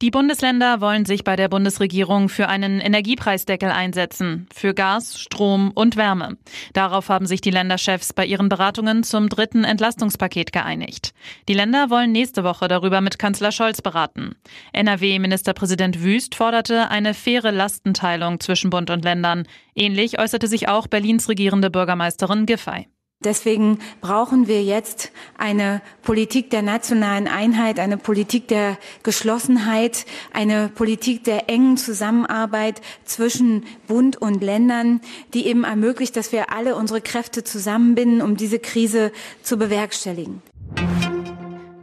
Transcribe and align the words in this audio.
Die 0.00 0.12
Bundesländer 0.12 0.80
wollen 0.80 1.04
sich 1.06 1.24
bei 1.24 1.34
der 1.34 1.48
Bundesregierung 1.48 2.28
für 2.28 2.48
einen 2.48 2.78
Energiepreisdeckel 2.78 3.68
einsetzen, 3.68 4.46
für 4.54 4.72
Gas, 4.72 5.18
Strom 5.18 5.72
und 5.74 5.96
Wärme. 5.96 6.36
Darauf 6.72 7.08
haben 7.08 7.26
sich 7.26 7.40
die 7.40 7.50
Länderchefs 7.50 8.12
bei 8.12 8.24
ihren 8.24 8.48
Beratungen 8.48 9.02
zum 9.02 9.28
dritten 9.28 9.64
Entlastungspaket 9.64 10.52
geeinigt. 10.52 11.14
Die 11.48 11.54
Länder 11.54 11.90
wollen 11.90 12.12
nächste 12.12 12.44
Woche 12.44 12.68
darüber 12.68 13.00
mit 13.00 13.18
Kanzler 13.18 13.50
Scholz 13.50 13.82
beraten. 13.82 14.36
NRW-Ministerpräsident 14.72 16.00
Wüst 16.00 16.36
forderte 16.36 16.90
eine 16.90 17.12
faire 17.12 17.50
Lastenteilung 17.50 18.38
zwischen 18.38 18.70
Bund 18.70 18.90
und 18.90 19.02
Ländern. 19.02 19.48
Ähnlich 19.74 20.20
äußerte 20.20 20.46
sich 20.46 20.68
auch 20.68 20.86
Berlins 20.86 21.28
regierende 21.28 21.70
Bürgermeisterin 21.70 22.46
Giffey. 22.46 22.86
Deswegen 23.24 23.80
brauchen 24.00 24.46
wir 24.46 24.62
jetzt 24.62 25.10
eine 25.36 25.82
Politik 26.02 26.50
der 26.50 26.62
nationalen 26.62 27.26
Einheit, 27.26 27.80
eine 27.80 27.96
Politik 27.96 28.46
der 28.46 28.78
Geschlossenheit, 29.02 30.06
eine 30.32 30.68
Politik 30.68 31.24
der 31.24 31.50
engen 31.50 31.76
Zusammenarbeit 31.78 32.80
zwischen 33.04 33.66
Bund 33.88 34.22
und 34.22 34.40
Ländern, 34.40 35.00
die 35.34 35.46
eben 35.46 35.64
ermöglicht, 35.64 36.14
dass 36.14 36.30
wir 36.30 36.52
alle 36.52 36.76
unsere 36.76 37.00
Kräfte 37.00 37.42
zusammenbinden, 37.42 38.22
um 38.22 38.36
diese 38.36 38.60
Krise 38.60 39.10
zu 39.42 39.56
bewerkstelligen. 39.56 40.40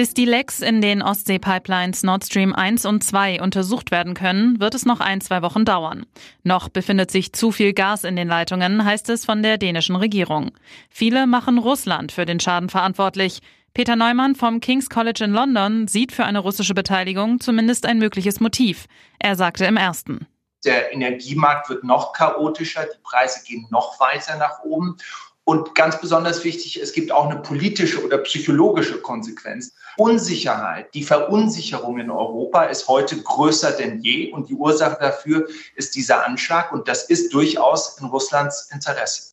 Bis 0.00 0.14
die 0.14 0.24
Lecks 0.24 0.60
in 0.60 0.80
den 0.80 1.02
Ostsee-Pipelines 1.02 2.04
Nord 2.04 2.24
Stream 2.24 2.54
1 2.54 2.86
und 2.86 3.04
2 3.04 3.42
untersucht 3.42 3.90
werden 3.90 4.14
können, 4.14 4.58
wird 4.58 4.74
es 4.74 4.86
noch 4.86 4.98
ein, 4.98 5.20
zwei 5.20 5.42
Wochen 5.42 5.66
dauern. 5.66 6.06
Noch 6.42 6.70
befindet 6.70 7.10
sich 7.10 7.34
zu 7.34 7.52
viel 7.52 7.74
Gas 7.74 8.04
in 8.04 8.16
den 8.16 8.26
Leitungen, 8.26 8.82
heißt 8.82 9.10
es 9.10 9.26
von 9.26 9.42
der 9.42 9.58
dänischen 9.58 9.96
Regierung. 9.96 10.52
Viele 10.88 11.26
machen 11.26 11.58
Russland 11.58 12.12
für 12.12 12.24
den 12.24 12.40
Schaden 12.40 12.70
verantwortlich. 12.70 13.40
Peter 13.74 13.94
Neumann 13.94 14.36
vom 14.36 14.60
King's 14.60 14.88
College 14.88 15.22
in 15.22 15.32
London 15.32 15.86
sieht 15.86 16.12
für 16.12 16.24
eine 16.24 16.38
russische 16.38 16.72
Beteiligung 16.72 17.38
zumindest 17.38 17.84
ein 17.84 17.98
mögliches 17.98 18.40
Motiv. 18.40 18.86
Er 19.18 19.36
sagte 19.36 19.66
im 19.66 19.76
ersten. 19.76 20.26
Der 20.64 20.94
Energiemarkt 20.94 21.68
wird 21.68 21.84
noch 21.84 22.14
chaotischer, 22.14 22.86
die 22.86 23.02
Preise 23.02 23.44
gehen 23.44 23.66
noch 23.70 24.00
weiter 24.00 24.38
nach 24.38 24.60
oben. 24.62 24.96
Und 25.44 25.74
ganz 25.74 26.00
besonders 26.00 26.44
wichtig, 26.44 26.80
es 26.80 26.92
gibt 26.92 27.10
auch 27.10 27.28
eine 27.28 27.40
politische 27.40 28.04
oder 28.04 28.18
psychologische 28.18 29.00
Konsequenz. 29.00 29.74
Unsicherheit, 29.96 30.94
die 30.94 31.02
Verunsicherung 31.02 31.98
in 31.98 32.10
Europa 32.10 32.64
ist 32.64 32.86
heute 32.88 33.20
größer 33.20 33.72
denn 33.72 34.00
je 34.00 34.32
und 34.32 34.48
die 34.48 34.54
Ursache 34.54 34.98
dafür 35.00 35.48
ist 35.74 35.96
dieser 35.96 36.24
Anschlag 36.26 36.72
und 36.72 36.86
das 36.88 37.04
ist 37.04 37.32
durchaus 37.34 37.98
in 37.98 38.06
Russlands 38.06 38.68
Interesse. 38.72 39.32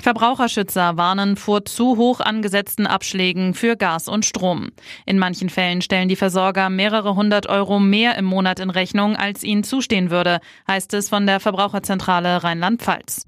Verbraucherschützer 0.00 0.96
warnen 0.96 1.36
vor 1.36 1.64
zu 1.64 1.96
hoch 1.96 2.20
angesetzten 2.20 2.86
Abschlägen 2.86 3.54
für 3.54 3.76
Gas 3.76 4.08
und 4.08 4.24
Strom. 4.24 4.70
In 5.04 5.18
manchen 5.18 5.50
Fällen 5.50 5.82
stellen 5.82 6.08
die 6.08 6.16
Versorger 6.16 6.70
mehrere 6.70 7.14
hundert 7.14 7.48
Euro 7.48 7.78
mehr 7.78 8.16
im 8.16 8.24
Monat 8.24 8.60
in 8.60 8.70
Rechnung, 8.70 9.16
als 9.16 9.42
ihnen 9.42 9.62
zustehen 9.62 10.10
würde, 10.10 10.40
heißt 10.66 10.94
es 10.94 11.08
von 11.08 11.26
der 11.26 11.38
Verbraucherzentrale 11.38 12.42
Rheinland-Pfalz. 12.42 13.26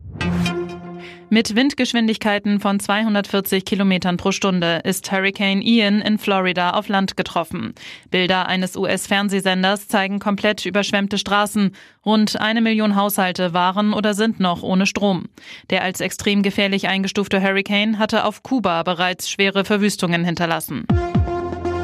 Mit 1.31 1.57
Windgeschwindigkeiten 1.57 2.61
von 2.61 2.79
240 2.79 3.65
Kilometern 3.65 4.19
pro 4.19 4.33
Stunde 4.33 4.83
ist 4.85 5.11
Hurricane 5.11 5.63
Ian 5.63 6.03
in 6.03 6.19
Florida 6.19 6.71
auf 6.73 6.89
Land 6.89 7.17
getroffen. 7.17 7.75
Bilder 8.11 8.47
eines 8.47 8.77
US-Fernsehsenders 8.77 9.89
zeigen 9.89 10.19
komplett 10.19 10.67
überschwemmte 10.67 11.17
Straßen. 11.17 11.75
Rund 12.05 12.39
eine 12.39 12.61
Million 12.61 12.97
Haushalte 12.97 13.55
waren 13.55 13.95
oder 13.95 14.13
sind 14.13 14.41
noch 14.41 14.63
ohne 14.63 14.87
Strom. 14.87 15.25
Der 15.71 15.83
als 15.83 16.03
extrem 16.03 16.43
gefährlich 16.43 16.89
eingestufte 16.89 17.41
Hurricane 17.41 17.99
hatte 17.99 18.25
auf 18.25 18.43
Kuba 18.43 18.83
bereits 18.83 19.31
schwere 19.31 19.65
Verwüstungen 19.65 20.25
hinterlassen. 20.25 20.87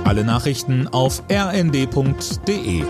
Alle 0.04 0.24
Nachrichten 0.24 0.88
auf 0.88 1.22
rnd.de 1.30 2.84